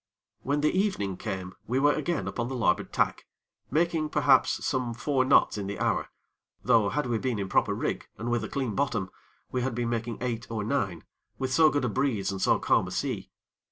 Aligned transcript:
When 0.41 0.61
the 0.61 0.71
evening 0.75 1.15
came, 1.15 1.53
we 1.67 1.77
were 1.77 1.93
again 1.93 2.27
upon 2.27 2.47
the 2.47 2.55
larboard 2.55 2.91
tack, 2.91 3.27
making, 3.69 4.09
perhaps, 4.09 4.65
some 4.65 4.95
four 4.95 5.23
knots 5.23 5.59
in 5.59 5.67
the 5.67 5.77
hour; 5.77 6.09
though, 6.63 6.89
had 6.89 7.05
we 7.05 7.19
been 7.19 7.37
in 7.37 7.47
proper 7.47 7.75
rig, 7.75 8.07
and 8.17 8.31
with 8.31 8.43
a 8.43 8.49
clean 8.49 8.73
bottom, 8.73 9.11
we 9.51 9.61
had 9.61 9.75
been 9.75 9.89
making 9.89 10.17
eight 10.19 10.47
or 10.49 10.63
nine, 10.63 11.03
with 11.37 11.53
so 11.53 11.69
good 11.69 11.85
a 11.85 11.87
breeze 11.87 12.31
and 12.31 12.41
so 12.41 12.57
calm 12.57 12.87
a 12.87 12.91
sea. 12.91 13.29